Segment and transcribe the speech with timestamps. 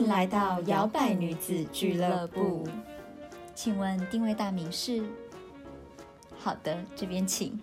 [0.00, 2.66] 迎来到摇摆女子俱乐部。
[3.54, 5.02] 请问定位大名是？
[6.38, 7.60] 好的，这边请。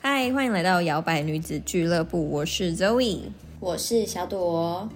[0.00, 3.22] 嗨，欢迎来到摇摆女子俱乐部，我是 Zoe，
[3.58, 4.88] 我是小朵。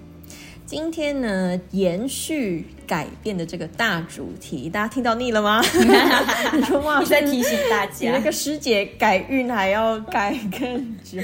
[0.67, 5.61] 今天呢，延续改变的这个大主题，大家听到腻了吗？
[6.53, 11.21] 你说哇在提醒大家，那个师姐改运还要改更久。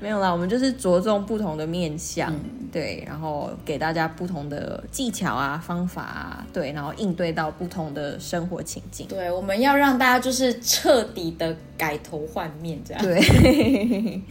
[0.00, 2.34] 没有啦，我们就是着重不同的面相，
[2.72, 9.06] 对，然后给大家不同的技巧啊、方法啊，对，然后应对到不同的生活情境。
[9.06, 13.02] 对，我们要让大家就是彻底的改头换面，这样。
[13.02, 14.22] 对，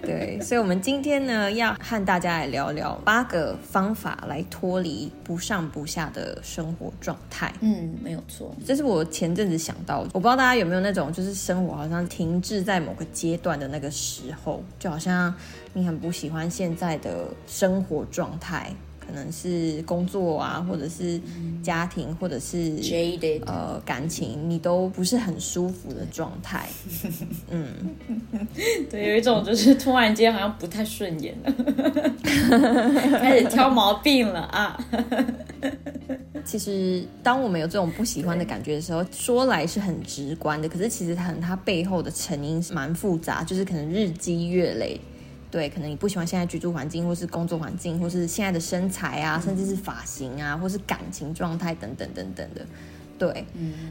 [0.00, 7.52] 对，所以，我们今天呢，要和大家来聊聊八个方法来脱离不上不下的生活状态。
[7.60, 15.34] 嗯，没有错，这是我前阵子想到，我不知道大家有没有那种，就是生活好像停滞在某个阶段的那个时候，就好像
[15.72, 21.20] 你很不喜欢现在的生活状态，可能是工作啊，或者是
[21.62, 22.72] 家庭，或者是
[23.46, 26.68] 呃感情，你都不是很舒服的状态。
[27.50, 27.68] 嗯，
[28.90, 31.52] 对，有一种就是突然间好像不太顺眼了，
[33.18, 34.78] 开始挑毛病了啊。
[36.44, 45.00] 其实，当我们有这种不喜欢的感觉的时候，说来是很直观的，可是其实它它背后的成因是蛮复杂，就是可能日积月累，
[45.52, 52.66] 对，可能你不喜欢现在居住环境，或是工作环境，或是现在的身材啊，甚至是发型啊，或是感情状态等等等等的，
[53.18, 53.44] 对。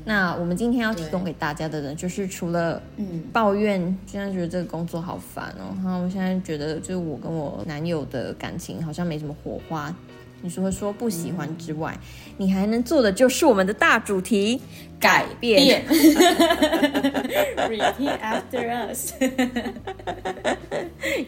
[0.04, 9.96] 那我们今天要提供给大家的呢，就是除了嗯抱怨，现在觉得这个工作好烦哦，然后我现在觉得就是我跟我男友的感情好像没什么火花。
[10.42, 11.98] 你除了说不喜欢之外，
[12.38, 14.60] 你还能做的就是我们的大主题
[15.00, 15.86] 改变。
[17.70, 19.14] Repeat after us.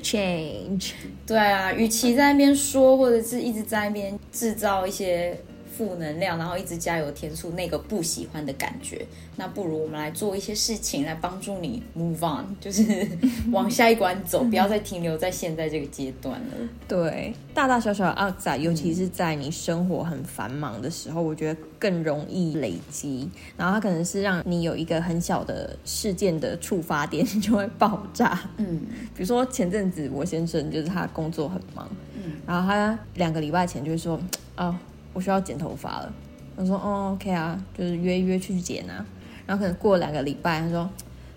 [0.02, 0.92] Change.
[1.26, 5.38] 对啊，与其在那边说，或者是一直在那边制造一些。
[5.76, 9.06] 负能量，然后一直加油添醋那个不喜欢的感觉，
[9.38, 13.08] 那不如我们来做一些事情来帮助你 move on， 就是
[13.52, 16.70] 往下一关走，不要再停留在现在这个阶段了。
[16.88, 23.28] 对，大大小小的阿仔，尤其是在你生活很繁忙的时候，我觉得更容易累积。
[23.58, 28.40] 然后它可能是让你有一个很小的事件的触发点就会爆炸。
[28.58, 28.82] 嗯，
[29.16, 34.20] 比如说前阵子我先生就是他工作很忙，嗯，然后他两个礼拜前就会说
[34.56, 34.80] 啊。
[35.14, 36.12] 我需要剪头发了，
[36.58, 39.06] 他说：“哦，OK 啊，就是约一约去剪啊。”
[39.46, 40.90] 然后可能过两个礼拜，他说：“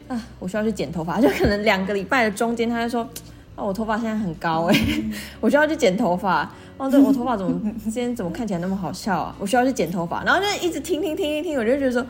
[0.09, 1.19] 啊，我需要去剪头发。
[1.23, 3.09] ”就可能两个礼拜的中间，他就说
[3.57, 4.77] ：“哦，我头发现在很高哎，
[5.41, 9.35] 我需要去剪头发。”哦，对我头发怎么 今天怎么看起来那么好笑啊？
[9.39, 10.23] 我需要去剪头发。
[10.25, 12.05] 然后就一直听听听听听，我就觉得说，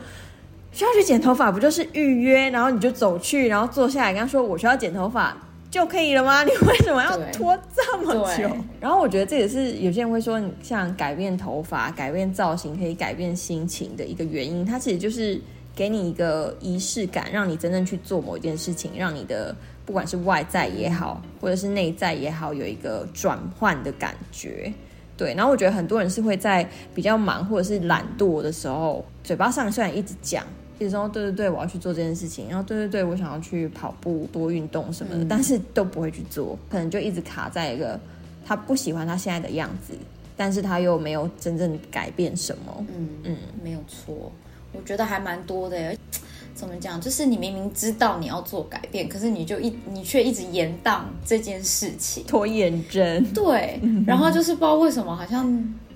[0.71, 5.35] 需要去剪头发不就是预约，然后你就走去，然后坐下来跟他说：“我需要剪头发。”
[5.69, 6.43] 就可以了吗？
[6.47, 8.49] 你为什么要拖这么久？
[8.79, 14.65] 然后我觉得这也是有些人会说，你像改变头发、改变造型可以改变心情的一个原因。
[14.65, 15.39] 它其实就是
[15.75, 19.55] 给你一个仪式感，让你真正去做某一件事情，让你的
[19.85, 24.71] 不管是外在也好，或者是内在也好，有一个转换的感觉。
[25.17, 30.45] 对，然后我觉得很多人是会在比较忙或者是懒惰的时候，嘴巴上虽然一直讲。
[30.77, 37.99] 比如说，对对对，我要去做这件事情，然后对对对，我想要去跑步、多运动什么的，但是都不会去做，可能就一直卡在一个
[38.45, 39.93] 他不喜欢他现在的样子，
[40.35, 42.85] 但是他又没有真正改变什么。
[42.95, 44.31] 嗯嗯，没有错，
[44.73, 45.95] 我觉得还蛮多的。
[46.53, 46.99] 怎么讲？
[46.99, 53.23] 就是你明明知道你要做改变，可是你就一你却一直延宕这件事情，拖延症。
[53.31, 55.45] 对， 然后就是不知道为什么，好像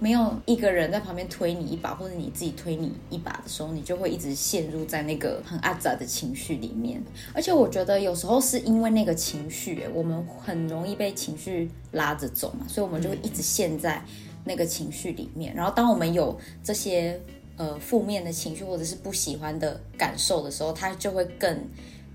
[0.01, 6.99] 没有一个人在旁边推你一把，或者你自己推你一把的时候，你就会一直陷入在那个很阿杂的情绪里面。
[7.33, 14.03] 而且我觉得有时候是因为那个情绪，我们很容易被情绪拉着走嘛，所以我们就会一直陷在
[14.43, 15.53] 那个情绪里面。
[15.53, 17.17] 然后当我们有这些。
[17.57, 21.55] 呃，负面的情绪或者是不喜欢的感受的时候，它就会更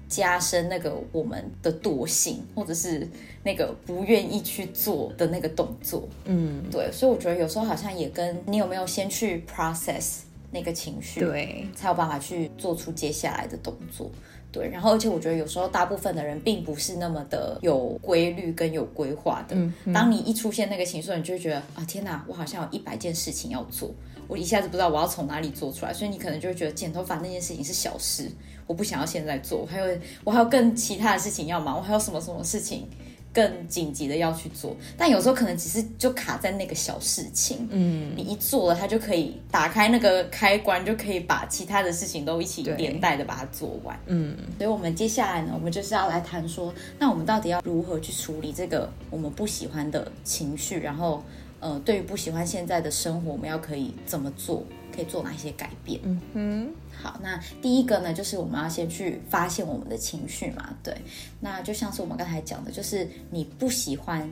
[0.09, 3.09] 加深那个我们的惰性，或者是
[3.43, 6.09] 那个不愿意去做的那个动作。
[6.25, 10.21] 嗯，对，所以我觉得有时候好像也跟你有没有先去 process
[10.51, 14.11] 那个情绪，对，才有办法去做出接下来的动作。
[14.53, 19.57] 对，然后而且我觉得有时候大部分的人并不是那么的有规律跟有规划的。
[19.93, 23.91] 当你一出现那个情绪，你就会觉得啊，天哪，我好像有一百件事情要做。
[24.29, 28.31] 我一下子不知道我要从哪里做出来，所以你可能就会觉得剪头发那件事情是小事，
[28.67, 32.89] 我不想要现在做，还有我还有更其他的事情要忙，我还有什么什么事情
[33.33, 51.23] 更紧急的要去做，但有时候可能只是就卡在那个小事情，嗯，你一做了，它就可以打开那个开关，就可以把其他的事情都一起连带的把它做完，嗯，所以我们接下来呢，我们就是要来谈说，那我们到底要如何去处理这个我们不喜欢的情绪，然后，
[51.61, 54.63] 呃，对于不喜欢现在的生活，我们要可以怎么做？
[54.95, 56.01] 可以做哪些改变？
[56.05, 60.75] 嗯哼，好，那第一个呢，就是我们要先去发现我们的情绪嘛。
[60.83, 60.97] 对，
[61.39, 64.27] 那就像是我们刚才讲的，就是你不喜欢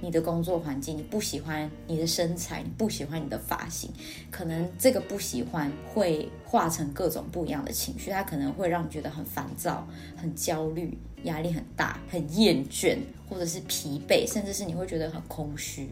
[0.00, 3.88] 你的工作环境，你不喜欢你的身材，你不喜欢你的发型，
[4.32, 9.86] 可能这个不喜欢会化成各种不一样的情绪，它可能会让你觉得很烦躁、
[10.16, 12.98] 很焦虑、压力很大、很厌倦，
[13.28, 15.88] 或者是疲惫，甚至是你会觉得很空虚。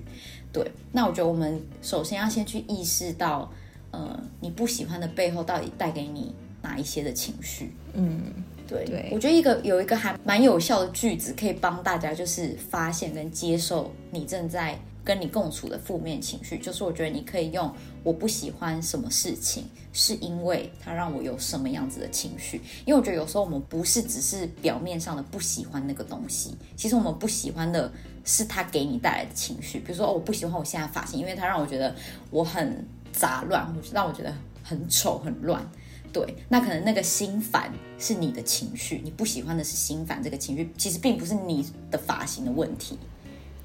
[0.53, 3.51] 对，那我觉得我们首先要先去意识到。
[3.95, 7.75] 呃，你不喜欢的背后到底带给你哪一些的情绪？
[7.93, 8.23] 嗯，
[8.67, 16.59] 对，对我觉得一个有一个还蛮有效的句子，可以帮大家就是发现跟接受你正在跟你共处的负面情绪。
[16.59, 17.73] 就是我觉得你可以用
[18.03, 22.61] “我不喜欢什么事情，是因为它让我有什么样子的情绪”。
[22.87, 27.93] 因为我觉得有时候我们不是只是表面上的不喜欢那个东西，其实我们不喜欢的
[28.25, 29.79] 是它给你带来的情绪。
[29.79, 31.95] 比如说，哦，我不喜欢我现在发型，因为它让我觉得
[32.31, 32.85] 我很。
[33.15, 35.63] 杂乱，让我觉得很丑很乱。
[36.15, 42.99] 对，那可能那个心烦是你的情绪，你不喜欢的是心烦这个情绪，其实并不是你的发型的问题。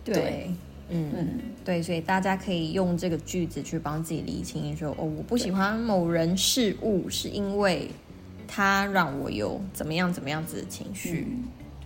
[0.04, 0.52] 对，
[0.90, 7.90] 嗯嗯，对，所以大家可以用这个句子去帮自己理清，说哦，我不喜欢某人事物，是因为
[8.48, 11.28] 他让我有怎么样怎么样子的情绪。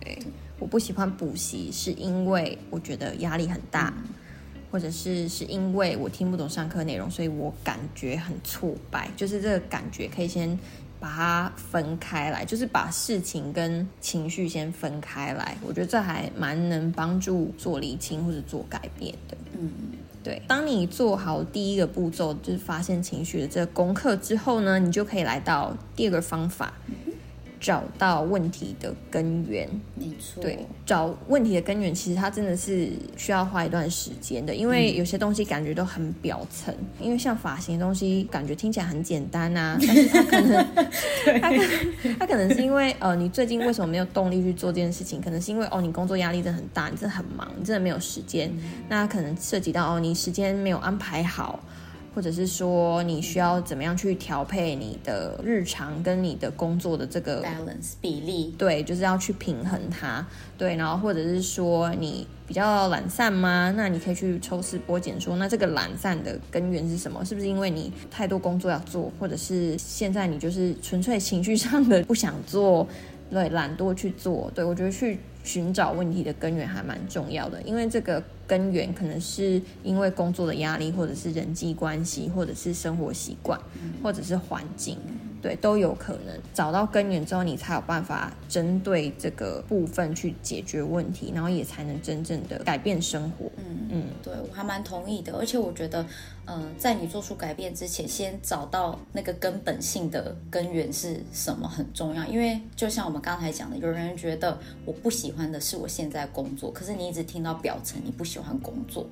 [0.00, 0.18] 对，
[0.58, 3.92] 我不喜欢补习，是因为我觉得压力很大。
[4.70, 9.06] 或者是是因为我听不懂上课内容，所以我感觉很挫败。
[9.14, 10.58] 就是这个感觉可以先
[11.02, 15.56] 把它分开来，就是把事情跟情绪先分开来。
[15.66, 19.36] 我觉得这还蛮能帮助做理清或者做改变的。
[19.58, 19.68] 嗯，
[20.22, 20.40] 对。
[20.46, 26.72] 当你做好第一个步骤，就是发现情绪的这个功课之后呢，你就可以来到第二个方法。
[27.62, 30.42] 找到问题的根源，没错。
[30.42, 36.74] 对，找问题的根源，其实它真的是需要花一段时间的，因为有些东西感觉都很表层。
[37.00, 40.66] 因为像发型的东西，感觉听起来很简单啊， 但是它可能，
[41.40, 41.56] 它可
[42.18, 45.20] 它可能是因为呃，你最近为什么没有动力去做这件事情？
[45.22, 48.52] 可能是因为哦，你工作压力真的很大，你真的很忙，你真的没有时间。
[48.88, 51.60] 那可能涉及到哦，你时间没有安排好。
[52.14, 58.54] 或者是说你需要怎么样去调配你的日常跟你的工作的这个 balance 比例？
[58.58, 60.26] 对，就是要去平衡它。
[60.58, 63.72] 对，然后或者是说你比较懒散吗？
[63.76, 67.24] 那你可以去抽丝剥茧，说那这个懒散的根源是什么？
[67.24, 72.86] 是不是因为你太多工作要做，或者是现在你就是纯粹情绪上的不想做，
[73.30, 74.50] 对，懒惰去做？
[74.54, 75.18] 对我觉得去。
[75.44, 83.60] 寻找问题的根源还蛮重要的，因为这个根源可能是因为工作的压力，或者是人际关系，或者是生活习惯，
[84.02, 84.96] 或者是环境。
[85.42, 93.46] 对，都有可能找到根源之后，你才有办法针对这个部分去解决问题，然后也才能真正的改变生活。
[93.56, 96.06] 嗯嗯，对我还蛮同意的，而且我觉得，
[96.46, 102.24] 呃，在你做出改变之前，先找到那个根本性的根源是什么很重要。
[102.26, 109.06] 因为就像我们刚才讲的，有人觉得我不喜欢的是我现在工作，可是你一直听到表层你不喜欢工作。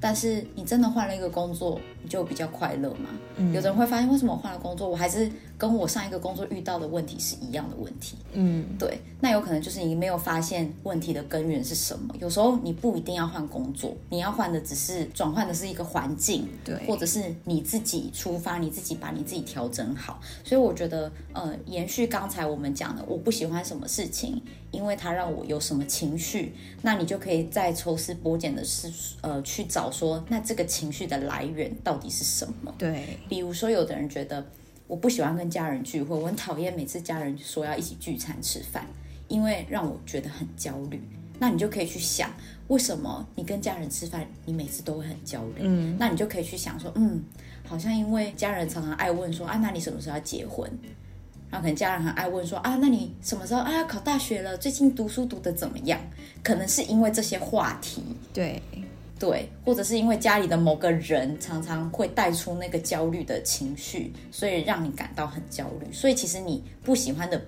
[0.00, 3.10] 但是你真的换了一个工作，你就比较快乐吗？
[3.36, 8.16] 嗯有的人会发现，为什么我换了工作，我还是跟我上一个工作遇到的问题是一样的问题？
[8.32, 12.14] 嗯，对，那有可能就是你没有发现问题的根源是什么。
[12.20, 20.20] 有时候你不一定要换工作，你要换的只是转换的是一个环境，对，或者是你自己出发，你自己把你自己调整好。
[20.44, 24.40] 所以我觉得，呃，延续刚才我们讲的，我不喜欢什么事情。
[24.70, 32.74] 因为它让我有什么情绪，那你就可以再抽丝剥茧的是，呃，去找说，那这个情绪的来源到底是什么？
[32.76, 34.44] 对，比如说，有的人觉得
[34.86, 38.86] 我不喜欢跟家人聚会，我很讨厌每次家人说要一起聚餐吃饭，
[39.28, 41.00] 因为让我觉得很焦虑。
[41.38, 42.32] 那你就可以去想，
[42.68, 45.60] 为什么你跟家人吃饭，你每次都会很焦虑？
[45.60, 47.22] 嗯，那你就可以去想说，嗯，
[47.66, 50.70] 好像因为家人常常爱问说，啊，那你什么时候要结婚？
[51.56, 54.58] 然后可能家人很爱问说啊，那你什么时候啊要考大学了？
[54.58, 55.98] 最近读书读的怎么样？
[56.42, 58.02] 可能是因为这些话题，
[58.34, 58.60] 对
[59.18, 65.90] 对，或者是因为家里的某个人常常会带出那个焦虑的情绪，所以让你感到很焦虑。
[65.90, 67.42] 所以其实你不喜欢的，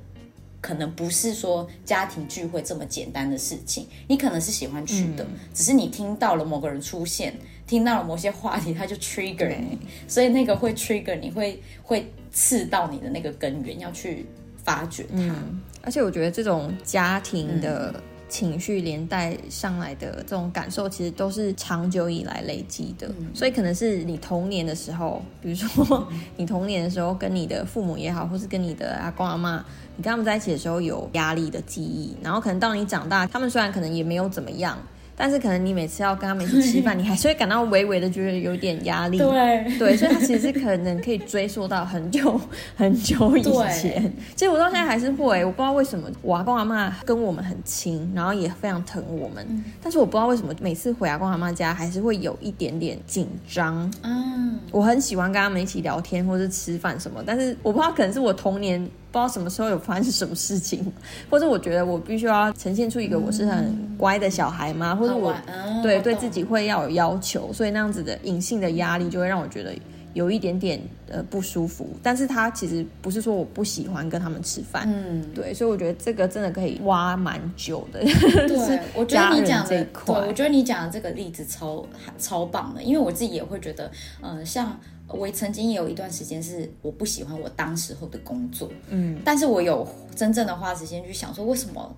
[0.60, 7.34] 可能不是说家庭聚会这么简单的事情，你可能是喜欢去的，只是你听到了某个人出现，
[7.66, 12.10] 听到了某些话题，他就 trigger 你，所以那个会 trigger 你会会。
[12.30, 14.24] 刺到你的那个根源，要去
[14.62, 15.34] 发掘它。
[15.82, 17.92] 而且我觉得这种家庭的
[18.28, 23.10] 情绪连带上来的这种感受，其实都是长久以来累积的。
[23.34, 29.64] 所以可能是你童年的时候，比如说 你童年的时候跟你的父母也好，或是跟你的阿公阿妈，
[29.98, 34.78] 你跟他们在一起的时候有压力的记忆，然后可能到你长大，他们虽然可能也没有怎么样。
[35.20, 39.18] 但是可能你每次要跟他们一起吃饭，你还是会感到微微的觉得有点压力。
[39.18, 42.40] 对对，所以它其实可能可以追溯到很久
[42.76, 44.12] 很久以前。
[44.36, 49.64] 其实我到现在还是会，我不知道为什么我阿公阿妈跟我们很亲，然后也非常疼我们。
[49.82, 53.92] 但是我不知道为什么每次回阿公阿妈家还是会有一点点紧张。
[54.04, 58.88] 嗯，我很喜欢跟他们一起聊天或者吃饭什么，但是我不知道可能是我童年。
[59.10, 60.84] 不知道什么时候有发生什么事情，
[61.30, 64.94] 或者我觉得我必须要呈现出一个我是很乖的小孩吗？
[64.94, 65.34] 或者我
[65.82, 69.74] 对对自己会要有要求，所以那样子的隐性的压力就会让我觉得
[70.12, 71.88] 有一点点呃不舒服。
[72.02, 78.00] 但是他其实不是说我不喜欢跟他们吃饭，嗯，对，所以我觉得这个真的可以挖蛮久的。
[78.46, 79.86] 对，我觉得你讲的，对，
[80.28, 81.86] 我觉得你讲的这个例子超
[82.18, 83.90] 超棒的，因为我自己也会觉得，
[84.22, 84.78] 嗯，像。
[85.08, 91.94] 我曾经也有一段时间是我不喜欢我当时候的工作，嗯，但是我有真正的花时间去想说，为什么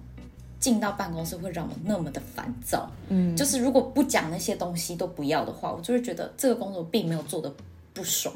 [0.59, 7.53] 进到办公室会让我那么的烦躁，嗯，就是如果不讲那些东西都不要的话，我就会觉得这个工作并没有做的
[7.93, 8.35] 不爽。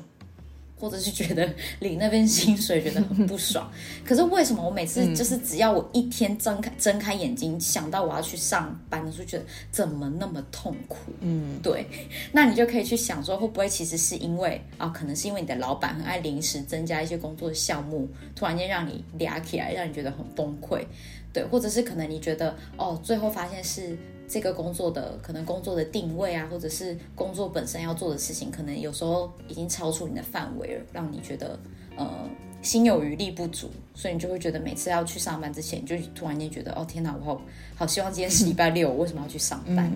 [0.76, 1.48] 或者是觉得
[1.80, 3.70] 领那边薪水觉得很不爽，
[4.04, 11.12] 可是为什么我每次就是只要我一天睁开睁开眼睛想到我要去上班的时候，觉得怎么那么痛苦？
[11.20, 11.86] 嗯，对，
[12.32, 20.84] 那你就可以去想说，会不会其实是因为啊，可能是因为你的老板很爱临时增加一些工作的项目，突然间让你俩起来，让你觉得很崩溃，
[21.32, 23.96] 对，或者是可能你觉得哦，最后发现是。
[24.26, 31.58] 这个工作的可能工作的定位啊，或者是工作本身要做的事情，可能有时候已经超出你的范围了，让你觉得
[31.96, 32.28] 呃
[32.62, 37.42] 心有余力不足，所以你就会觉得每次要去上班之前，就突然间觉得哦天哪，我好
[37.76, 39.92] 好希望今天是礼拜六，我为什么要去上班？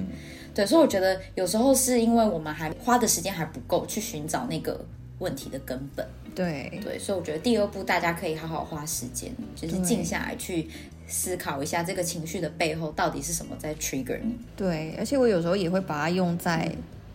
[0.55, 4.85] 对，所以我觉得有时候是因为我们还花的时间还不够去寻找那个
[5.21, 6.07] 问题的根本。
[6.35, 10.69] 对对，所以我觉得第二步大家可以好好花时间，就是静下来去。
[11.09, 14.39] 思考一下这个情绪的背后到底是什么在 trigger 你？
[14.55, 16.71] 对，而且我有时候也会把它用在，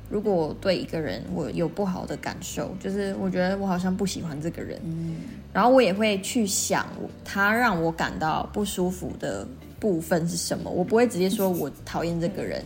[0.09, 5.17] 如果我对一个人我有不好的感受，就是我觉得我好像不喜欢这个人，嗯，
[5.53, 6.87] 然后我也会去想
[7.23, 9.47] 他让我感到不舒服的
[9.79, 10.71] 部分是什么。
[10.71, 12.65] 我不会直接说我讨厌这个人，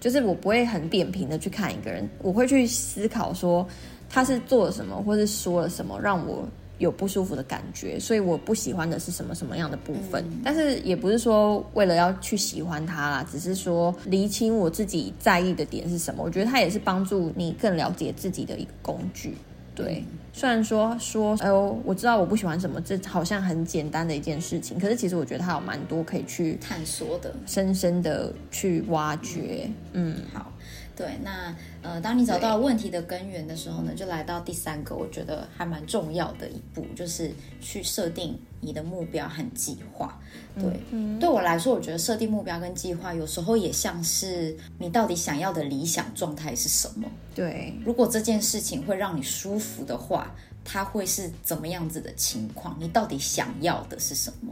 [0.00, 3.64] 就是我不会很扁平的去看一个人，我会去思考说
[4.10, 6.44] 他是做了什么，或是说了什么让我。
[6.78, 10.24] 有不舒服的感觉，所以我不喜欢的是什么什么样的部分？
[10.44, 16.22] 但是也不是说为了要去喜欢它啦，只是说厘清我自己在意的点是什么。
[16.22, 19.34] 我觉得它也是帮助你更了解自己的一个工具。
[19.74, 20.02] 对，
[20.32, 29.68] 虽然说说，哎呦，我知道我不喜欢什么，这好像很简单的一件事情，可是其实我觉得它有蛮多可以去探索的，深深的去挖掘。
[29.92, 30.50] 嗯，好。
[30.96, 40.18] 对，那呃，当你找到问题的根源的时候呢，就来到第三个，我觉得还蛮重要的一步，就是去设定你的目标和计划。
[40.58, 47.06] 对，嗯对我来说，我觉得设定目标跟计划有时候也像是你到底想要的理想状态是什么。
[47.34, 50.34] 对，如果这件事情会让你舒服的话，
[50.64, 52.74] 它会是怎么样子的情况？
[52.80, 54.50] 你到底想要的是什么？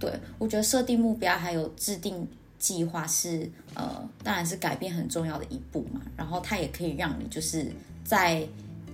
[0.00, 2.28] 对我觉得设定目标还有制定。
[2.64, 6.00] 计划是呃，当然是改变很重要的一步嘛。
[6.16, 7.70] 然后它也可以让你就是
[8.02, 8.42] 在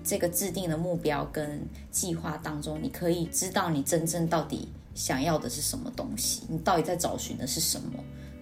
[0.02, 7.92] 这个制定的目标跟计划当中，你可以知道你真正到底想要的是什么东西，你到底在找寻的是什么。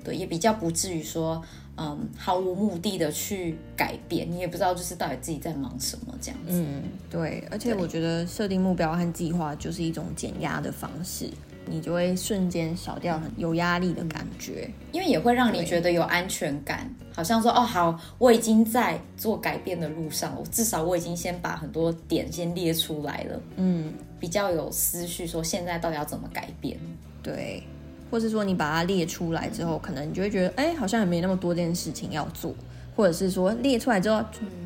[0.02, 1.42] 对，也比较不至于说
[1.76, 6.52] 嗯毫无目的的去改变，你也不知道就是到底自己在忙什么这样子。
[6.52, 7.47] 嗯，对。
[7.50, 11.28] 而且我觉得设定目标和计划就是一种减压的方式。
[11.70, 26.78] 你就会瞬间少掉很有压力的感觉，因为也会让你觉得有安全感，好像说哦好，我已经在做改变的路上，我至少我已经先把很多点先列出来了，嗯，比较有思绪，说现在到底要怎么改变，
[27.22, 27.62] 对，
[28.10, 32.54] 或是说你把它列出来之后，可能你就会觉得，哎，好像也没那么多件事情要做。
[32.98, 34.20] 或者是说列出来之后，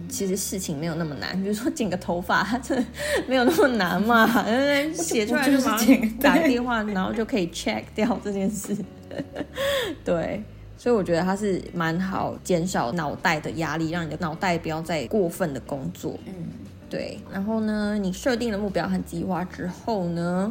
[0.09, 1.39] 其实事情没有那么难。
[1.43, 2.85] 比如说剪个头发，它真的
[3.29, 4.27] 没有那么难嘛？
[4.95, 8.75] 写出来就马上打电话， 然后就可以 check 掉这件事。
[10.03, 10.43] 对，
[10.79, 16.19] 所以我觉得它是蛮好减少脑袋的压力，让你的脑袋不要再过分的工作。
[16.25, 16.33] 嗯，
[16.89, 17.19] 对。
[17.31, 20.51] 然后呢，你设定了目标和计划之后呢，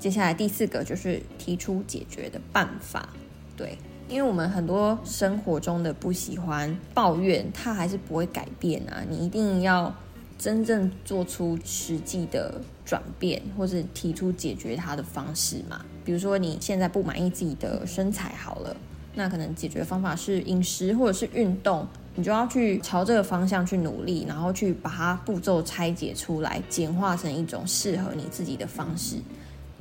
[0.00, 3.08] 接下来第四个就是提出解决的办法。
[3.56, 3.78] 对。
[4.10, 9.04] 因为我们很多生活中的不喜欢抱怨，它还是不会改变啊！
[9.08, 9.94] 你一定要
[10.36, 15.84] 真正做出实际的转变，或是提出解决它的方式嘛。
[16.04, 18.76] 比如说，你现在不满意自己的身材，好了，
[19.14, 21.86] 那可能解决方法是饮食或者是运动，
[22.16, 29.18] 你就要去朝这个方向去努力，然后去把它步骤拆解出来，简化成一种适合你自己的方式。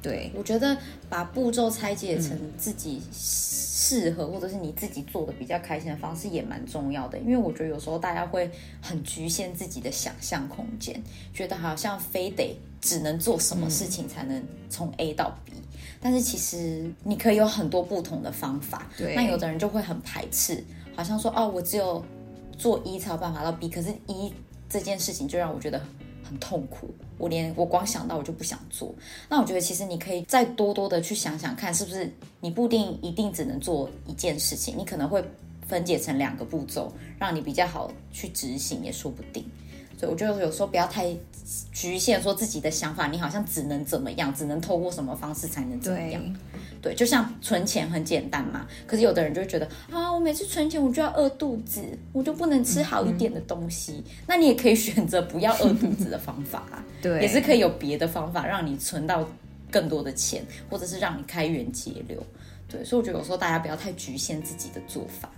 [0.01, 0.77] 对，我觉得
[1.09, 8.49] 把步骤拆解成自己适合或者是你自己做的比较开心的方式也蛮重要的，因为我觉得有时候大家会
[8.81, 11.01] 很局限自己的想象空间，
[11.33, 15.53] 觉得好像非得只能做什么事情才能从 A 到 B，
[15.99, 18.87] 但是其实你可以有很多不同的方法。
[18.97, 20.63] 对那有的人就会很排斥，
[20.95, 22.03] 好像说哦，我只有
[22.57, 24.31] 做一才有办法到 B，可是一
[24.69, 25.81] 这件事情就让我觉得
[26.29, 28.93] 很痛苦，我连我光想到我就不想做。
[29.27, 35.24] 那我觉得其实你可以再多多的去想想看，是不是你不一定一定只能做一件事情，你可能会
[35.67, 39.43] 分解成两个步骤，让你比较好去执行，也说不定。
[39.98, 41.13] 所以我觉得有时候不要太
[41.74, 46.24] 局限，说自己的想法，你好像只能怎么样，只能透过什么方式才能怎么样。
[46.81, 51.81] 对，就像存钱很简单嘛，可是有的人就会觉得啊，我每次存钱我就要饿肚子，
[52.13, 54.03] 我就不能吃好一点的东西。
[54.27, 59.27] 那你也可以选择不要饿肚子的方法啊， 对，也是可以有别的方法让你存到
[59.71, 62.21] 更多的钱，或者是让你开源节流。
[62.67, 65.29] 对，所以我觉得有时候大家不要太局限自己的做法。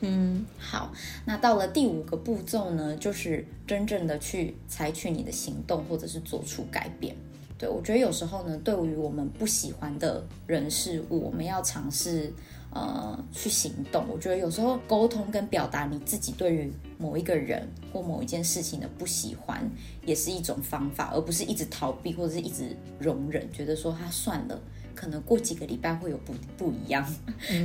[0.00, 0.92] 嗯，好，
[1.24, 7.16] 那到了第五个步骤呢，就是真正的去采取你的行动，或者是做出改变。
[7.62, 12.32] 对我觉得有时候呢，对于我们不喜欢的人事物，我们要尝试
[12.72, 14.04] 呃去行动。
[14.12, 19.64] 我觉得有时候沟通跟表达你自己对于某一个人或某一件事情的不喜欢，
[20.04, 24.60] 也是一种方法，而不是一直逃避或者是一直容忍，觉得说他算了。
[24.92, 27.06] 可能过几个礼拜会有不不一样，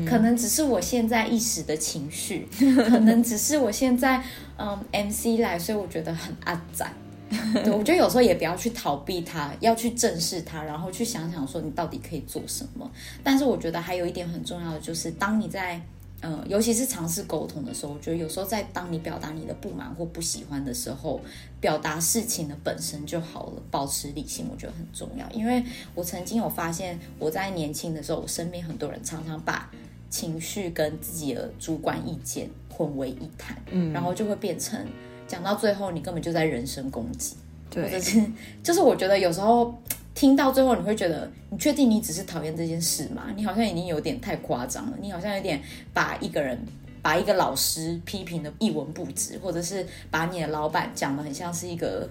[0.08, 2.48] 可能只是我现在一时的情绪，
[2.88, 4.24] 可能只是我现在
[4.58, 6.94] 嗯 MC 来，所以我觉得很阿展。
[7.64, 12.90] 对，我觉得有时候也不要去逃避它，要去正视它，然后去想想说你到底可以做什么。
[13.24, 15.82] 但是我觉得还有一点很重要的就是，当你在
[16.22, 21.22] 嗯，尤其是尝试沟通的时候，我觉得有时候在当你表达你的不满或不喜欢的时候，
[21.62, 25.30] 表达事情的本身就好了，保持理性，我觉得很重要。
[25.30, 29.70] 因为我曾经有发现，我在年轻的时候，我身边很多人常常把
[30.10, 34.84] 情绪跟自己的主观意见混为一谈，嗯，然后就会变成
[35.28, 37.36] 讲到最后，你根本就在人身攻击，
[37.70, 38.24] 对，是
[38.64, 39.74] 就是我觉得有时候。
[40.18, 43.26] 听到最后，你会觉得，你确定你只是讨厌这件事吗？
[43.36, 45.62] 你好像已经有点太夸张了，你好像有点
[45.94, 46.60] 把一个人、
[47.04, 52.10] 把一个老师批评的一文不值，或者是把你的老板讲的很像是一个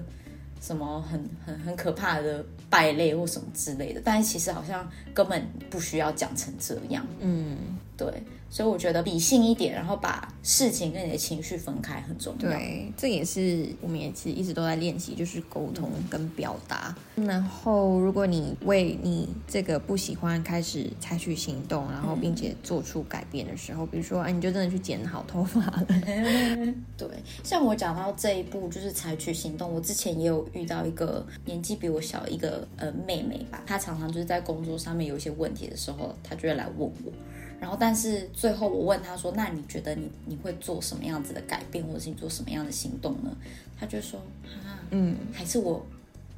[0.60, 7.04] 什么很很很可怕的败类或什么之类的，但是其实好像根本不需要讲成这样。
[7.18, 7.56] 嗯，
[7.96, 8.06] 对，
[8.48, 12.48] 所以我觉得理性一点，然后把事情跟你的情绪分开很重要。
[12.48, 16.94] 对，这也是我们也其实一直都在练习，就是沟通跟表达。
[17.16, 25.86] 然后，如果你为你这个不喜欢开始采取行动，然后并且做出改变的时候，比如说，哎，你就真的去剪好头发了。
[26.96, 27.08] 对，
[27.42, 29.72] 像我讲到这一步，就是采取行动。
[29.72, 37.12] 我之前也有遇到一个年纪比我小一个呃妹妹吧，她常常就是在工作上面有一些问题的时候，她就会来问我。
[37.60, 43.36] 然后，但是最后我问他说：“那你觉得你你会做什么样子的改变，或者是你做什么样的行动呢？”
[43.78, 44.20] 他就说
[44.64, 45.84] ：“啊，嗯，还是我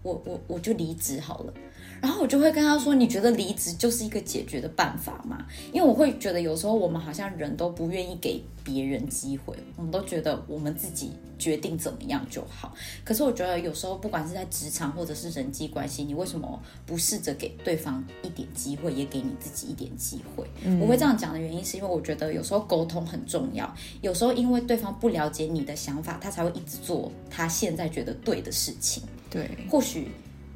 [0.03, 1.53] 我我我就离职好了。”
[2.01, 12.75] 然后我就会跟他说：“你觉得离职就是一个解决的办法吗？”因为我会觉得有时候我们好像人都不愿意给别人机会，我们都觉得我们自己决定怎么样就好。
[13.05, 20.47] 可是我觉得有时候不管是在职场或者是人际关系，你为什么不试着给对方一点机会，也给你自己一点机会？
[20.81, 29.03] 我会这样讲的原因是因为我觉得有时候沟通很重要，有时候因为对方不了解你的想法，他才会一直做他现在觉得对的事情。
[29.31, 30.09] 对，或许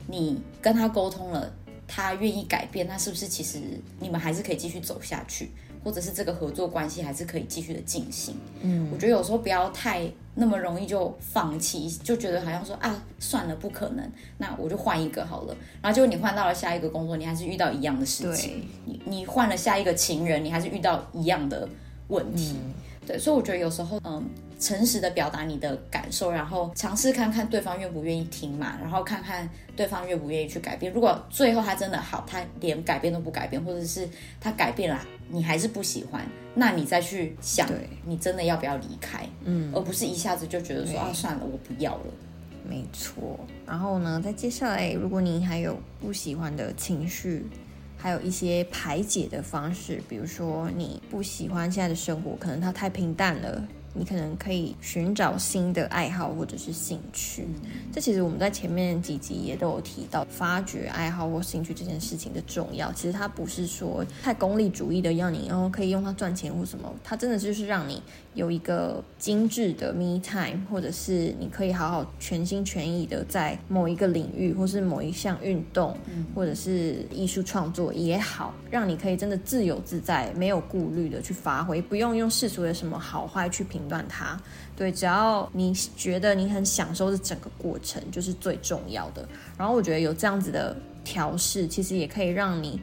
[0.06, 1.52] 你跟他沟通了，
[1.86, 3.58] 他愿意改变，那是不是其实
[4.00, 5.50] 你们还是可以继续走下去，
[5.84, 8.34] 或者是这个合作关系还是可以继续的进行？
[8.62, 15.56] 嗯，我觉得有时候不要太那么容易就放弃，就觉得好像说啊算了，不可能，那我就换一个好了。
[15.82, 18.68] 然后结果你换到了下一个工作，你还是遇到一样的事情。
[18.84, 21.68] 你你换了下一个情人，你还是遇到一样的
[22.08, 22.56] 问题。
[23.06, 24.24] 对，所以我觉得有时候，嗯，
[24.62, 30.92] 诚实的表达你的感受，然后尝试看看对方愿不愿意听嘛，然后看看对方愿不愿意去改变。
[30.92, 34.08] 如果最后他真的好，他连改变都不改变，或者是
[34.40, 37.68] 他改变了，你还是不喜欢，那你再去想，
[38.06, 42.04] 你真的要不要离开，嗯，而不是一下子就觉得说啊，算了，我不要了。
[42.64, 43.40] 没错。
[43.66, 47.44] 然后呢，再接下来，如果你还有不喜欢的情绪，
[47.96, 57.46] 还有一些排解的方式，比如说你不喜欢现在的生活，可能它太平淡了，你可能可以寻找新的爱好或者是兴趣。
[57.92, 62.92] 这其实我们在前面几集也都有提到，发掘爱好或兴趣这件事情的重要。
[62.92, 68.02] 其实它不是说太功利主义的，要你然后可以用它赚钱或什么，它真的就是让你
[68.34, 75.96] 有一个精致的 me time，或者是你可以好好全心全意的在某一个领域，或是某一项运动，
[76.34, 84.40] 或者是艺术创作也好，让你可以真的自由自在，没有顾虑的去发挥，不用用世俗的什么好坏去评断它。
[84.74, 89.28] 对，只要你觉得你很享受这整个过程，就是最重要的。
[89.58, 92.80] 然后我觉得有这样子的调试，其实也可以让你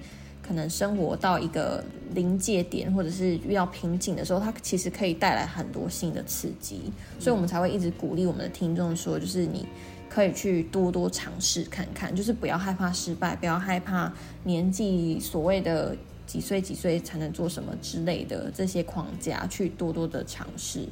[0.50, 1.84] 可能生活到一个
[2.16, 6.92] 临界点，或者是遇到瓶颈的时候，它其实可以带来很多新的刺激。
[7.20, 9.68] 所以我们才会一直鼓励我们的听众说，就是你
[10.10, 14.12] 可以去多多尝试看看，就是不要害怕失败，不要害怕
[14.46, 20.88] 年纪所谓的几岁几岁才能做什么之类的这些框架，去多多的尝试。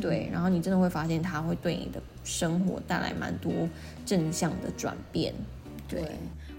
[0.00, 3.52] 对，然后你真的会发现，它会对你的生活带来蛮多
[4.06, 5.34] 正向的转变。
[5.86, 6.00] 对，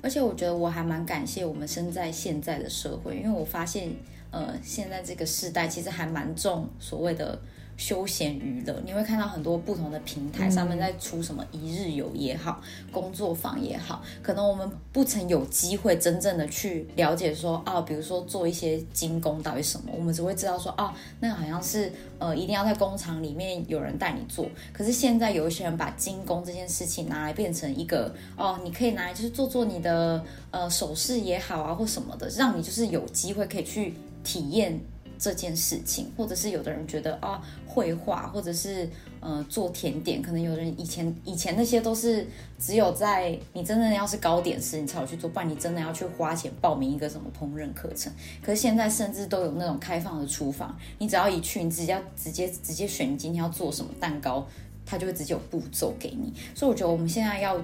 [0.06, 3.90] 而且我觉得我还蛮感谢我们生在现在的社会，因为我发现，
[4.30, 7.40] 呃，现在这个时代其实还蛮重所谓的。
[7.78, 12.62] 休闲娱乐，你会看到很多不同的平台上面在出什么一日游也好，
[12.92, 24.48] 工作坊也好，可能我们不曾有机会真正的去了解说，哦，比如说做一些精工到底什么，我们只会知道说，哦，那个好像是呃一定要在工厂里面有人带你做。
[24.72, 34.80] 可是现在有一些人把精工这件事情拿来变成一个，哦，你可以拿来就是做做你的呃首饰也好啊，或什么的，让你就是有机会可以去体验。
[35.18, 42.28] 这件事情，或者是有的人觉得啊，绘画，或者是呃做甜点，可能有人以前以前那些都是
[42.60, 48.12] 只有在你真的要是糕点师，你才有去做，不然你真的要去花钱报名一个什么烹饪课程。
[48.42, 54.46] 可是现在甚至都有那种开放的厨房，你只要一去，你直接要直接直接选你今天要做什么蛋糕，
[54.86, 56.34] 它就会直接有步骤给你。
[56.54, 57.60] 所以我觉得我们现在要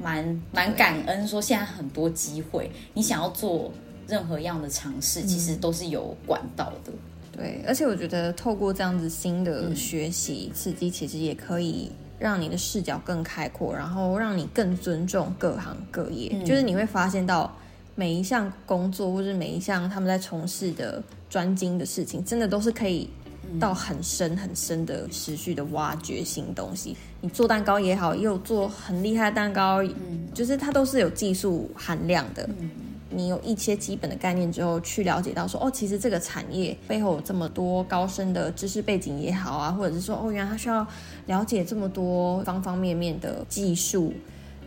[0.00, 3.72] 蛮蛮感恩，说现在很多机会，你想要做。
[4.08, 6.92] 任何样的尝试，其实都是有管道的。
[7.30, 16.36] 对，而且我觉得透过这样子新的学习刺激，其实也可以让你的视角更开阔，然后让你更尊重各行各业。
[16.44, 17.56] 就是你会发现到
[17.94, 23.08] 每一项工作，或者每一项他们在从事的专精的事情，真的都是可以
[23.60, 26.96] 到很深很深的持续的挖掘新东西。
[27.20, 32.48] 你做蛋糕也好，也有做很厉害的蛋糕，嗯，就是它都是有技术含量的。
[33.10, 40.86] 你有一些基本的概念之后，去了解到说，哦，其实这个产业背后有这么多高深的知识背景也好啊，或者是说，哦，原来他需要
[41.26, 44.12] 了解这么多方方面面的技术，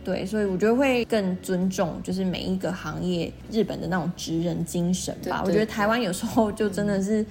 [0.04, 5.42] 对，所以我觉得会更尊重，就是每一个行业日本的那种职人精神吧。
[5.46, 7.24] 我觉得台湾有时候就真的是，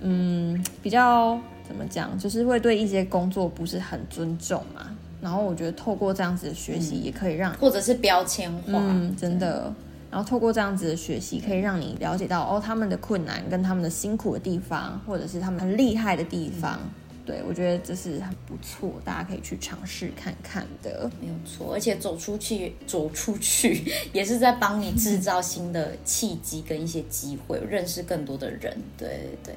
[0.00, 4.94] 嗯，比较怎么讲，就是会对一些工作不是很尊重嘛。
[5.22, 9.72] 然后我觉得透过这样子的学习，也可以让或者是标签化，嗯，真的。
[10.10, 16.80] 然后透过这样子的学习，可以让你了解到哦，他们的困难跟他们的辛苦的地方，或者是他们很厉害的地方。
[17.26, 21.08] 对我觉得这是很不错，大家可以去尝试看看的。
[21.20, 28.76] 没有错，而且走出去，走出去也是在帮你制造新的契机跟一些机会，认识更多的人。
[28.98, 29.54] 对对对。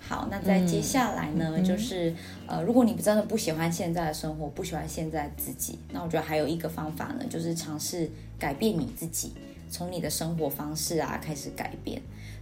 [0.00, 2.12] 好，那在接下来呢，就是
[2.46, 9.32] 呃，如果你真的不喜欢现在的生活，不喜欢现在自己，那我觉得还有一个方法呢，就是尝试改变你自己。
[9.70, 12.00] 从你的生活方式啊开始改变，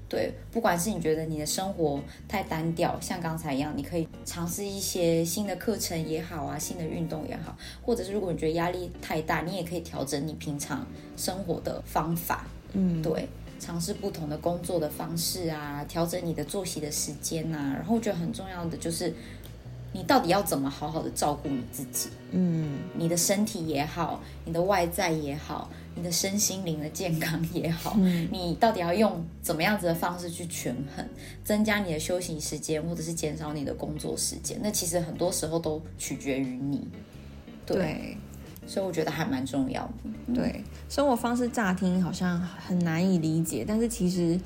[0.08, 19.12] 对，不管是你觉得你的生活太单调，像刚才一样，你可以尝试一些新的课程也好啊，新的运动也好，或者是如果你觉得压力太大，你也可以调整你平常生活的方法，嗯，对，尝试不同的工作的方式啊，调整你的作息的时间呐，然后我觉得很重要的就是。
[19.96, 22.08] 你到底要怎么好好的照顾你自己？
[22.32, 27.96] 嗯，你的身体也好，你的外在也好，你的身心灵的健康也好，
[28.30, 31.07] 你到底要用怎么样子的方式去权衡，
[31.44, 34.59] 增加你的休息时间，或者是减少你的工作时间？
[34.62, 36.87] 那其实很多时候都取决于你。
[37.64, 38.16] 对，
[38.66, 40.35] 所以我觉得还蛮重要的。
[40.35, 44.38] 对，生活方式乍听好像很难以理解，但是其实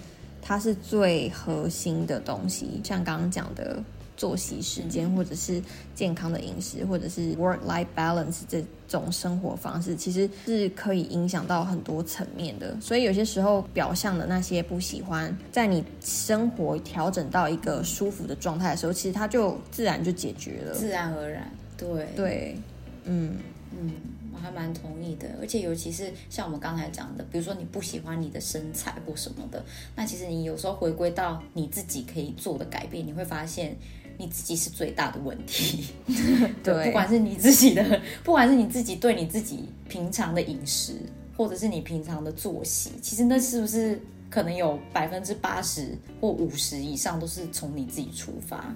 [0.42, 2.80] 它是最核心的东西。
[2.84, 3.82] 像刚刚讲的。
[4.18, 5.62] 作息时间，或者是
[5.94, 12.76] 健康的饮食，或者是 work-life balance 这种生活方式，其实是可以影响到很多层面的。
[12.80, 21.48] 所以有些时候表象的那些不喜欢，在你生活调整到一个舒服的状态的时候，其实它就自然就解决了，自然而然。
[21.76, 22.56] 对对，
[23.04, 23.36] 嗯
[23.70, 23.92] 嗯，
[24.34, 25.28] 我还蛮同意的。
[25.40, 33.76] 而且尤其是像我们刚才讲的，比如说你不喜欢你的身材或什么的，那其实你有时候回归到你自己可以做的改变，你会发现。
[34.18, 35.86] 你自己是最大的问题。
[36.62, 40.96] 对不管是你自己的，不管是你自己对你自己平常的饮食，
[41.36, 48.74] 或者是你平常的作息，其实那是不是可能有百分之八十或五十以上都是从你自己出发？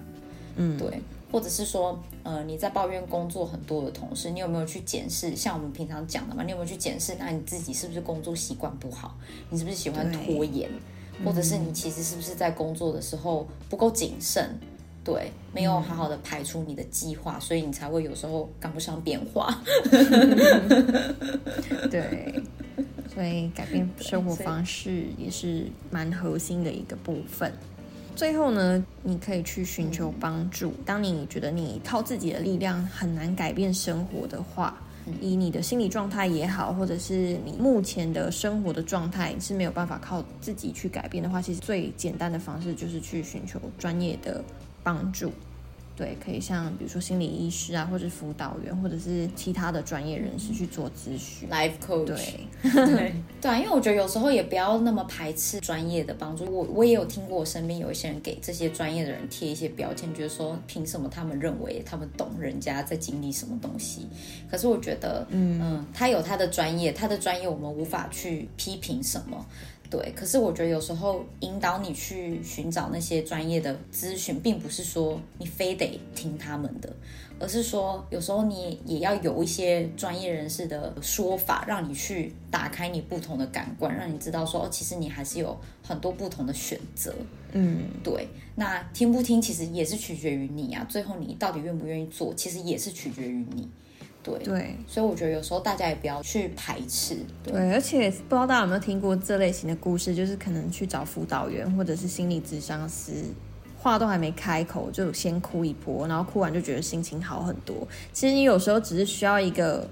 [0.55, 1.01] 嗯，对，
[1.31, 5.35] 或者是说，呃，你在抱怨工作很多的同事，你有没有去检视？
[5.35, 7.13] 像我们平常讲的嘛，你有没有去检视？
[7.19, 9.17] 那你自己是不是工作习惯不好？
[9.49, 10.69] 你是不是喜欢拖延？
[11.23, 14.49] 或者是你其实是不是在工作的时候不够谨慎？
[15.03, 19.61] 对，没有好好的排出你的计划，所以你才会有时候赶不上变化。
[21.91, 22.41] 对，
[23.13, 27.51] 所以改变生活方式也是蛮核心的一个部分。
[28.15, 30.71] 最后呢，你可以去寻求帮助。
[30.85, 34.81] 当你觉得你靠自己的力量很难改变生活的话，
[35.19, 44.41] 以你的心理状态也好，或者是你目前的生活的状态是没有办法靠自己去改变的话，其实最简单的方式就是去寻求专业的
[44.83, 45.31] 帮助。
[45.95, 51.47] 对，可以像比如说心理医师啊，或者是辅导员，或者是其他的专业人士去做咨询。
[51.51, 56.45] Life coach，对，对 对啊，因为我觉得有时候也不要那么排斥专业的帮助。
[56.45, 64.07] 我我也有听过，我身边有一些人给这些专业的人贴一些标签，觉得说凭什么他们认为他们懂人家在经历什么东西？
[64.49, 69.45] 可是我觉得，嗯他有他的专业，他的专业我们无法去批评什么。
[69.93, 76.91] 对，可是我觉得有时候引导你去寻找那些专业的咨询，并不是说你非得听他们的，
[77.39, 87.13] 而是说有时候你也要有一些专业人士的说法，让你去打开你不同的感官，让你知道说哦，其实你还是有很多不同的选择。
[87.51, 93.69] 嗯，对，那听不听其实也是取决于你啊，最后你到底愿不愿意做，其实也是取决于你。
[94.23, 97.17] 对，对所以我觉得有时候大家也不要去排斥。
[97.43, 103.11] 对，对，而且不知道大家有没有听过这类型的故事，就是可能去找辅导员或者是心理咨商师，
[103.77, 107.87] 话都还没开口就先哭一波，然后哭完就觉得心情好很多。
[108.13, 109.87] 其实你有时候只是需要一个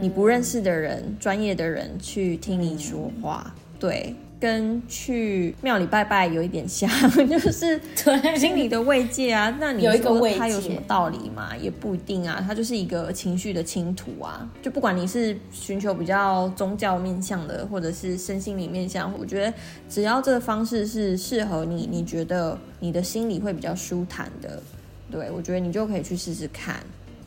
[0.00, 4.14] 你不认识的人、专业的人去听你说话，对。
[4.40, 6.88] 跟去庙里拜拜有一点像，
[7.28, 9.54] 就是对心理的慰藉啊。
[9.60, 11.54] 那你说它有什么道理吗？
[11.60, 14.48] 也不一定啊，它就是一个情绪的倾吐啊。
[14.62, 19.52] 就不管你是寻求比较宗教面向的，或者是身心灵面向，我觉得
[19.88, 24.62] 只要这个方式是适合你，你觉得你的心里会比较舒坦的，
[25.10, 26.76] 对我觉得你就可以去试试看。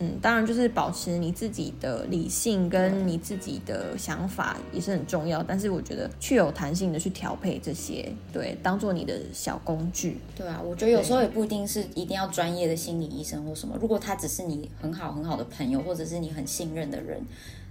[0.03, 10.17] 嗯，当然就是保持你自己的理性跟你自己的想法也是很重要，但是我觉得去有弹性的去调配这些，对，当做你的小工具。
[10.35, 13.77] 对啊，我觉得有时候也不一定是一定要专业的心理医生或什么。
[13.79, 17.21] 如果他只是你很好很好的朋友，或者是你很信任的人，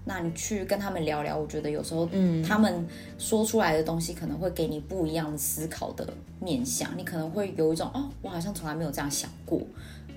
[0.04, 2.86] 那你去跟他们聊聊，我觉得有时候嗯他们
[3.18, 6.90] 说出来的东西可能会给你不一样的思考的面向。
[6.96, 9.60] 你可能会有一种哦，我好像从来没有这样想过，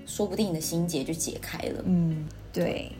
[0.06, 1.82] 说不定你的心结就解开了。
[1.84, 2.90] 嗯，对。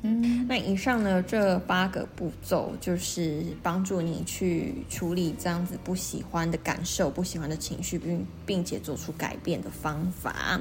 [0.00, 10.58] 嗯，那以上呢这八个步骤就是帮助你去处理这样子不喜欢的感受、不喜欢的情绪，并并且做出改变的方法。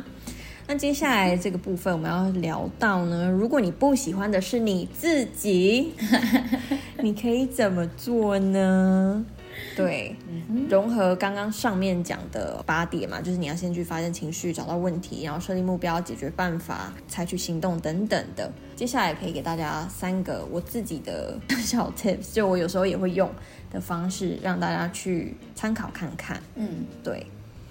[0.68, 5.94] 那接下来这个部分我们要聊到呢，如果你不喜欢的是你自己，
[7.02, 9.26] 你可以怎么做呢？
[9.76, 10.16] 对，
[10.70, 18.52] 融合刚刚上面讲的八点嘛，就是你要先去发现情绪，找到问题，然后设立目标、解决办法、采取行动等等的。
[18.76, 23.30] 接下来可以给大家三个我自己的小 tips，就我有时候也会用
[23.72, 26.40] 的方式，让大家去参考看看。
[26.56, 27.26] 嗯对，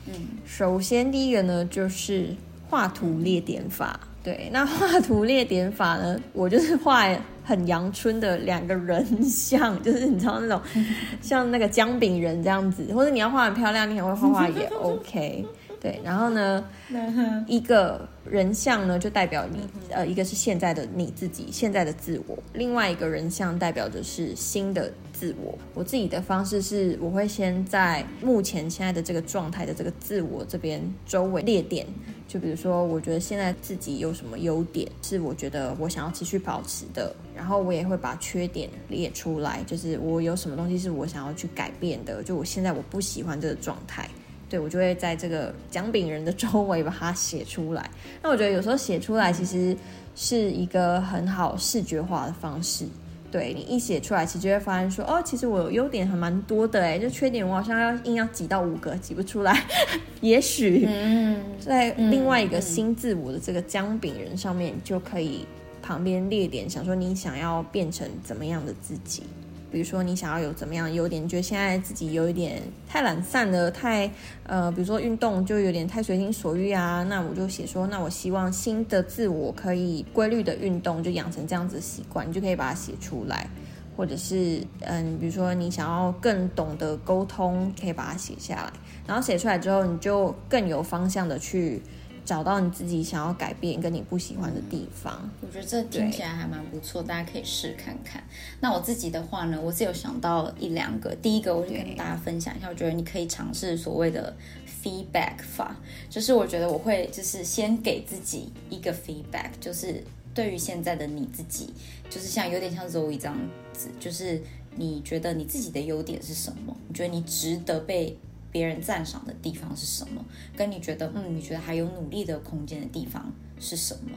[0.06, 0.14] 嗯，
[0.44, 2.34] 首先第一个呢就是
[2.68, 4.00] 画图列点法。
[4.24, 7.08] 对，那画图列点法呢，我就是画
[7.44, 10.60] 很阳春的两个人像，就是你知道那种
[11.20, 15.46] 像那个姜饼人这样子，或者你要画很漂亮，你很会画画也 OK。
[15.80, 16.64] 对，然后呢，
[17.48, 19.58] 一个人像呢就代表你，
[19.90, 25.58] 呃，一个是现在的你自己，现在的自我；另外一个人像代表的是新的自我。
[25.74, 31.84] 我自己的方式是，我会先在目前现在的这个状态的这个自我这边周围列点，
[32.32, 44.08] 就比如说，我觉得现在自己有什么优点是我觉得我想要继续保持的，然后我也会把缺点列出来，就是我有什么东西是我想要去改变的，就我现在我不喜欢这个状态。
[44.48, 47.90] 对，我就会在这个姜饼人的周围把它写出来。
[48.22, 49.76] 那我觉得有时候写出来其实
[50.14, 52.86] 是一个很好视觉化的方式。
[53.32, 59.64] 对你一写出来，其实就会发现说，哦，其实我有优点还蛮多的哎，就缺点我好像要硬要挤到五个，挤不出来。
[60.20, 65.46] 也许嗯，在另外一个新自我的这个姜饼人上面，就可以
[65.80, 69.22] 旁边列点，想说你想要变成怎么样的自己。
[69.72, 74.08] 比如说你想要有怎么样优点，你觉得现在自己有一点太懒散了，太
[74.44, 83.48] 呃，比如说运动就有点太随心所欲啊，那我就写说，那我希望新的自我可以规律的运动，就养成这样子的习惯，你就可以把它写出来。
[83.94, 88.72] 或者是嗯，比如说你想要更懂得沟通，可以把它写下来，
[89.06, 91.82] 然后写出来之后，你就更有方向的去。
[92.24, 98.22] 找到你自己想要改变跟你不喜欢的地方，我觉得这听起来还蛮不错，大家可以试看看。
[98.60, 101.14] 那我自己的话呢，我是有想到一两个。
[101.16, 104.34] 第一个，我就跟大家分享一下，我觉得你可以尝试所谓的
[104.82, 105.76] feedback 法，
[106.08, 111.72] 就是我觉得我会就是先给自己一个 feedback，就是对于现在的你自己，
[112.08, 113.36] 就是像有点像 Zoe 这样
[113.72, 114.40] 子，就是
[114.76, 116.76] 你觉得你自己的优点是什么？
[116.88, 118.16] 你觉得你值得被。
[118.52, 120.22] 别人赞赏的地方是什么？
[120.54, 124.10] 跟你觉得，嗯，你觉得还有努力的空间的地方是什么？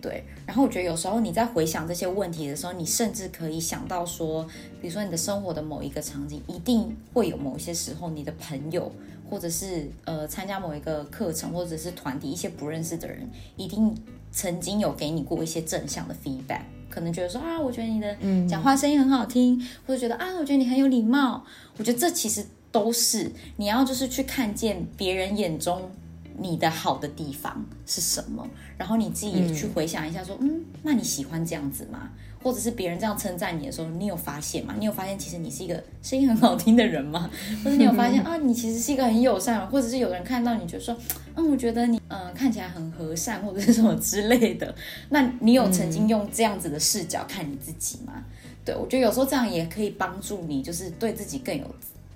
[0.00, 0.24] 对。
[0.46, 4.42] 然后我觉得有时候你在回想这些问题的时候，你甚至可以想到说，
[4.80, 8.90] 比如说你的生活的某一个场景，一定会有某些时候，你的朋友
[9.28, 13.94] 或者是呃参加某一个课程或者是团体，一些不认识的人，一定
[14.32, 18.16] 曾经有给你过一些正向的 feedback，可能觉得说啊，我觉得你的
[18.48, 21.44] 讲话声音很好听，或者觉得啊，我觉得你很有礼貌。
[21.76, 22.46] 我觉得这其实。
[22.74, 25.88] 都是你要就是去看见别人眼中
[26.36, 28.44] 你的好的地方是什么，
[28.76, 32.10] 然后你自己也去回想一下，说嗯，那你喜欢这样子吗？
[32.42, 34.74] 或者是别人这样称赞你的时候，你有发现吗？
[34.76, 37.30] 你有发现其实你是一个声音很好听的人吗？
[37.62, 40.96] 或者你有发现啊，你其实是一个很友善，或者是有人看到你就说，
[41.36, 44.74] 嗯，我觉得你嗯看起来很和善，或者是什么之类的。
[45.10, 48.24] 那你有曾经用这样子的视角看你自己吗？
[48.64, 51.64] 对我觉得有时候这样也可以帮助你，就是对自己更有。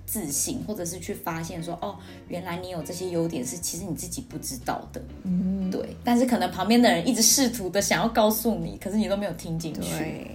[0.09, 1.95] 自信，或者是去发现说，哦，
[2.27, 5.95] 原来你有这些优点是其实你自己不知道的，嗯，对。
[6.03, 10.25] 但是可能旁边的人一直试图的想要告诉你，可是你都没有听进去。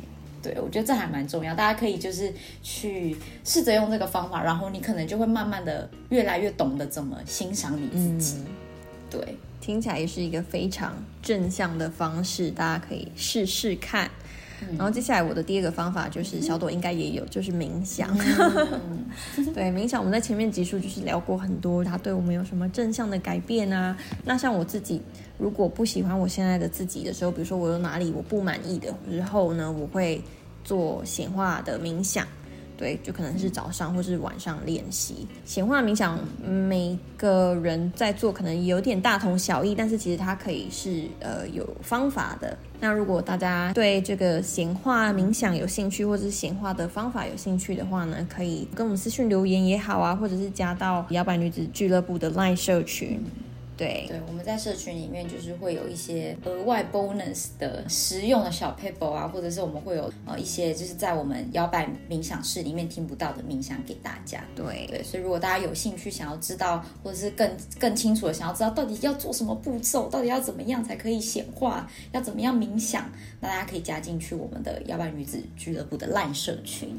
[0.41, 2.33] 对，我觉得这还蛮重要，大家可以就是
[2.63, 8.37] 去试着用这个方法，然后你可能就会慢慢的越来越懂得怎么欣赏你自己。
[9.11, 14.09] 对，听起来也是一个非常正向的方式，大家可以试试看。
[14.77, 18.17] 然后接下来我的第二个方法就是小朵应该也有，就是冥想。
[19.55, 23.97] 对，冥想我们在前面集数就是聊过很多，它对我们有什么正向的改变啊？
[24.25, 25.01] 那像我自己
[25.39, 30.23] 如果不喜欢我现在的自己的时候，比如说我有哪里我不满意的时候呢，我会
[30.63, 32.27] 做显化的冥想。
[32.77, 36.19] 对，就可能是早上或是晚上练习显化冥想。
[36.45, 42.57] 每个人在做可能有点大同小异，但是其实它可以是呃有方法的。
[42.81, 53.21] 那如果大家对这个显化冥想有兴趣，或者是显化的方法有兴趣的话呢，可以跟我们私讯留言也好啊，或者是加到摇摆女子俱乐部的 Line 社群。
[53.77, 64.45] 对对，我们在社群里面就是会有一些额外 bonus 的实用的小 paper 啊，或者是我们会有呃一些就是在我们摇摆冥想室里面听不到的冥想给大家。
[64.55, 73.11] 对对，所以如果大家有兴趣想要知道，或者是更更清楚的想要知道到底要做什么步骤，到底要怎么样才可以显化，要怎么样冥想，
[73.41, 76.97] 那大家可以加进去我们的摇摆女子俱乐部的烂社群。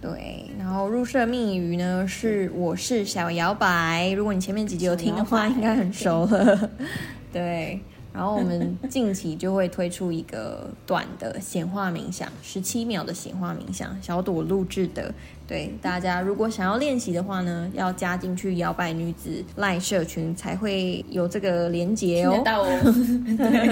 [0.00, 6.70] 对，然后入社密语呢是我是小摇摆，如果你前面几集有听的话，应该很熟了。
[7.32, 7.80] 对。
[8.12, 15.12] 然后我们 近期就会推出一个短的显化冥想，十七秒的显化冥想，小朵录制的。
[15.46, 22.42] 对大家，如果想要练习的话呢，要加进去摇摆女子赖社群才会有这个连接哦。
[22.44, 22.68] 到哦，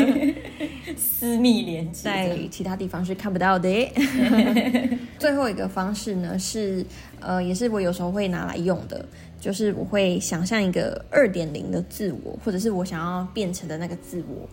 [0.97, 3.69] 私密连接，在其他地方是看不到的。
[5.19, 6.83] 最后一个方式呢是，
[7.21, 9.05] 呃，也是我有时候会拿来用的。
[9.41, 14.49] 就是我会想象一个二点零的自我，或者是我想要变成的那个自我，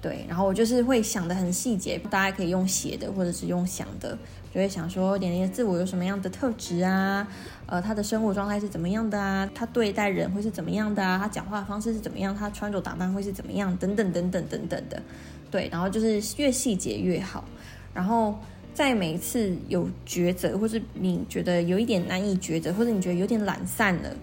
[0.00, 4.16] 对，然后我就是会想的很细节，大家可以用写的或者是用想的，
[4.54, 7.26] 就会想说点零的自我有什么样的特质啊，
[7.66, 15.02] 呃，他的生活状态是怎么样的啊，他对待人会是怎么样的啊，他讲话方式是怎么样，他穿着打扮会是怎么样，等等等等等等的，
[15.50, 17.44] 对，然后就是越细节越好，
[17.92, 18.38] 然后
[18.76, 24.14] 在每一次有抉择，或是你觉得有一点难以抉择，或者你觉得有点懒散了。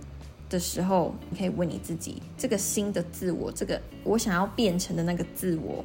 [0.47, 5.83] 的时候，你可以问你自己：这个新的自我，这个我想要变成的那个自我，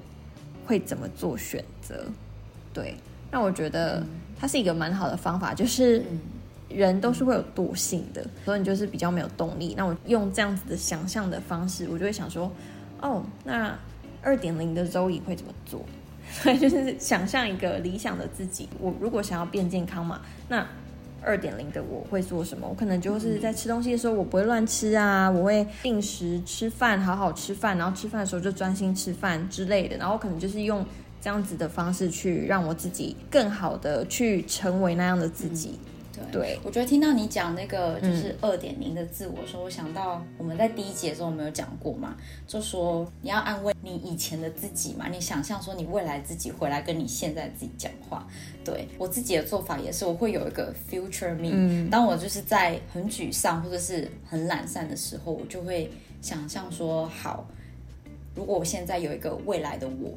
[0.66, 2.04] 会怎么做选择？
[2.74, 2.94] 对，
[3.30, 4.04] 那我觉得
[4.38, 5.54] 它是一个蛮好的方法。
[5.54, 6.02] 就是
[6.68, 9.72] 人都是会有惰性的，所以你就是比较没有动力。
[9.74, 12.52] 那我用这样子的想象的方式，我就会想说：
[13.00, 13.74] 哦，那
[14.20, 15.82] 二点零的周乙会怎么做？
[16.42, 18.68] 所以就是想象一个理想的自己。
[18.80, 20.66] 我如果想要变健康嘛，那。
[21.20, 22.66] 二点零的我会做什么？
[22.66, 29.96] 我可能就是在吃东西的时候，我不会乱吃啊，我会定时吃饭，好好吃饭，然后吃饭的时候就专心吃饭之类的。
[29.96, 30.86] 然后可能就是用
[31.20, 35.76] 这样子的方式去让我自己更好的去成为那样的自己。
[36.30, 42.16] 对，我觉得听到你讲那个就是二点零的自我的时候，我想到我们在第一节的时候我们有讲过嘛，
[42.46, 48.26] 就说你要安慰你以前的自己嘛，你想象说你未来自己回来跟你现在自己讲话。
[48.64, 51.88] 对我自己的做法也是，我会有一个 future me。
[51.90, 55.90] 当我就是在很沮丧或者是很懒散的时候，我就会
[56.20, 57.46] 想象说，好，
[58.34, 60.12] 如果我现在有一个未来的我。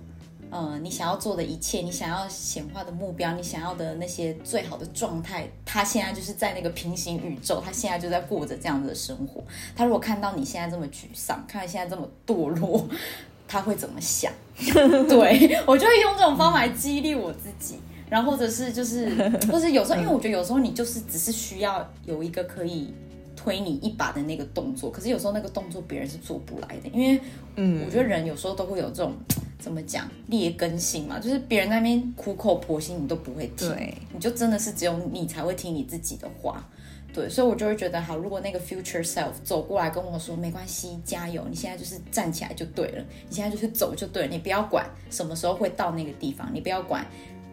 [0.52, 9.42] 呃，你想要做的一切，你想要显化的目标，你想要的那些最好的状态，他现在就是在那个平行宇宙，他现在就在过着这样子的生活。
[9.76, 12.86] 他如果看到你现在这么沮丧，看到现在这么堕落，
[13.48, 14.32] 他会怎么想？
[14.60, 17.80] 对我就会用这种方法来激励我自己，
[18.10, 19.10] 然后或者是就是，
[19.50, 22.94] 或是有时候，因为我觉得有时候你就是只是需要有一个可以。
[23.34, 27.20] 推你一把的那个动作，可是有时候那个动作别人是做不来的，因为，
[27.56, 29.14] 嗯，我觉得人有时候都会有这种
[29.62, 33.74] 怎么讲劣根性嘛，就是别人那边苦口婆心你都不会听，
[34.12, 36.68] 你就真的是只有你才会听你自己的话，
[37.14, 47.06] 对，所以我就会觉得好，如果那个 future self 走过来跟我说没关系，加油，你现在就是站起来就对了，你现在就是走就对了，你不要管什么时候会到那个地方，你不要管。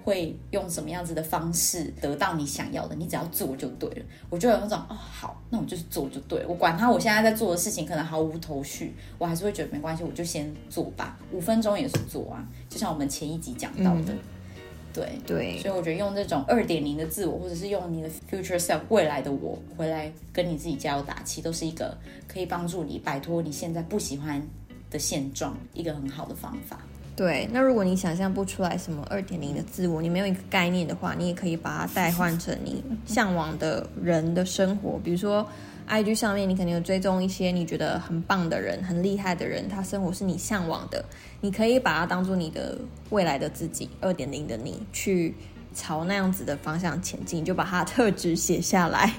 [0.08, 2.94] 会用什么样子的方式得到你想要的？
[2.96, 4.02] 你只要做就对了。
[4.30, 6.48] 我就有那种哦，好，那我就是做就对了。
[6.48, 11.18] 我管他，我现在在做的事情可能毫无头绪，我还是会觉得没关系，我就先做吧。
[11.30, 14.14] 五分钟也是做啊，就像我们前一集讲到的，
[14.94, 15.58] 对对。
[15.58, 21.94] 所以我觉得用这种二点零的自我，或者是用你的 future self 未来的我回来跟你自己加油打气，都是一个
[22.26, 24.42] 可以帮助你摆脱你现在不喜欢
[24.88, 26.80] 的现状一个很好的方法。
[27.18, 35.00] 对，那如果你想象不出来什么二点零的自我，你没有一个概念的话，你也可以把它代换成你向往的人的生活。
[35.02, 35.44] 比如说
[35.88, 41.04] ，IG 上面你肯定有追踪一些你觉得很棒的人、很厉害的人，他生活是你向往的，
[41.40, 42.78] 你可以把它当做你的
[43.10, 45.34] 未来的自己，二点零的你，去
[45.74, 49.12] 朝那样子的方向前进，就把它特质写下来。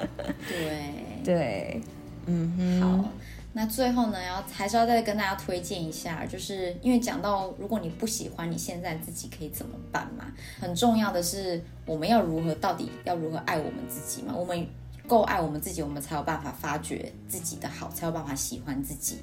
[0.48, 1.80] 对对，
[2.24, 3.10] 嗯哼，好。
[3.52, 10.32] 那最后呢，要还是要再跟大家推荐一下，就是因为讲到如果你不喜欢你现在自己可以怎么办嘛？
[10.58, 14.34] 很重要的是我们要如何到底要如何爱我们自己嘛？
[14.34, 14.66] 我们
[15.06, 19.18] 够爱我们自己，我们才有办法发掘自己的好，才有办法喜欢自己。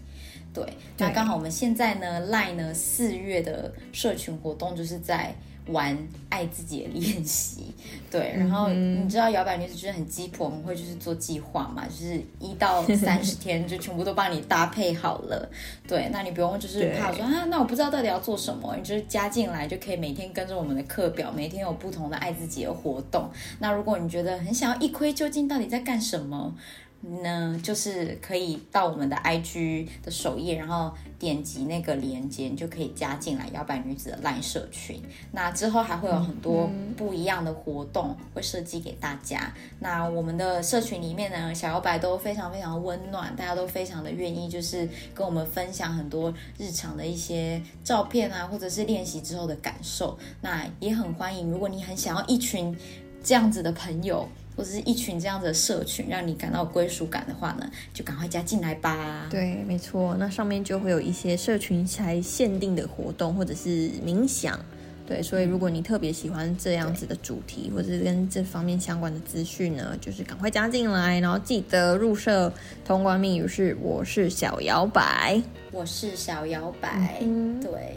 [0.53, 0.63] 对，
[0.97, 5.35] 那刚好我们现在呢，赖呢四月的社群活动就是在。
[5.71, 5.97] 玩
[6.29, 7.73] 爱自己的练习，
[8.09, 15.49] 对，然后你知道摇摆女子就是很鸡婆，我们会就是做计划嘛，就是一到三十 天就全部都帮你搭配好了，
[15.87, 23.29] 对，那你不用就是怕说啊，那我不知道到底要做什么，你就是加进来就可以每天跟着我们的课表，每天有不同的爱自己的活动。
[23.59, 26.53] 那如果你觉得很想要一窥究竟到底在干什么？
[27.01, 35.01] 呢，就是可以到我们的 IG 的首页，然后点击那个链接，你就可以加进来摇摆女子的 LINE 社群。
[35.31, 39.53] 那之后还会有很多不一样的活动会设计给大家。
[39.79, 50.19] 那我们的社群里面呢，小摇摆都非常非常温暖，大家都非常的愿意，就是跟我们分享很多日常的一些照片啊，或者是练习之后的感受。
[50.41, 52.77] 那也很欢迎，如果你很想要一群
[53.23, 54.27] 这样子的朋友。
[54.59, 59.25] 或者是一群这样的社群，让你感到归属感的话呢，就赶快加进来吧。
[59.29, 64.59] 对，没错，那上面就会有一些社群才限定的活动，或者是冥想。
[65.07, 72.51] 对，所以如果你特别喜欢这样子的主题，或者是跟这方面相关的资讯呢，就是赶快加进来，然后记得入社。
[72.85, 75.41] 通关密语是：我是小摇摆，
[75.71, 77.23] 我是小摇摆。
[77.61, 77.95] 对，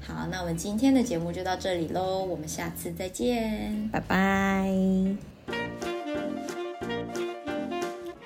[0.00, 5.99] 好，那我们今天的节目就到这里喽，我们下次再见，拜拜。